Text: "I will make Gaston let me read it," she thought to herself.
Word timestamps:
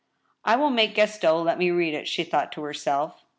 "I 0.43 0.55
will 0.55 0.71
make 0.71 0.95
Gaston 0.95 1.43
let 1.43 1.59
me 1.59 1.69
read 1.69 1.93
it," 1.93 2.07
she 2.07 2.23
thought 2.23 2.51
to 2.53 2.63
herself. 2.63 3.23